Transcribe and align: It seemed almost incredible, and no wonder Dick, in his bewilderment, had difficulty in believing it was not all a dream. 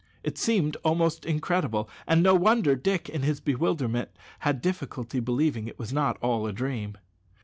It 0.23 0.35
seemed 0.39 0.77
almost 0.77 1.25
incredible, 1.25 1.87
and 2.07 2.23
no 2.23 2.33
wonder 2.33 2.75
Dick, 2.75 3.07
in 3.07 3.21
his 3.21 3.39
bewilderment, 3.39 4.09
had 4.39 4.59
difficulty 4.59 5.19
in 5.19 5.23
believing 5.23 5.67
it 5.67 5.77
was 5.77 5.93
not 5.93 6.17
all 6.23 6.47
a 6.47 6.51
dream. 6.51 6.97